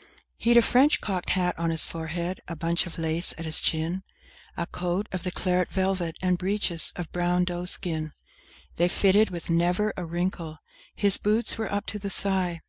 [0.00, 0.06] II
[0.38, 4.02] He'd a French cocked hat on his forehead, a bunch of lace at his chin,
[4.56, 8.12] A coat of the claret velvet, and breeches of brown doe skin;
[8.76, 10.56] They fitted with never a wrinkle:
[10.96, 12.60] his boots were up to the thigh!